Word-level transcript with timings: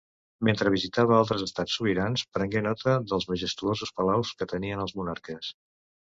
Mentre 0.47 0.69
visitava 0.75 1.17
altres 1.17 1.41
estats 1.47 1.75
sobirans, 1.79 2.23
prengué 2.37 2.63
nota 2.67 2.95
dels 3.11 3.27
majestuosos 3.33 3.93
palaus 3.99 4.31
que 4.39 4.49
tenien 4.55 4.81
els 4.87 4.97
monarques. 5.01 5.51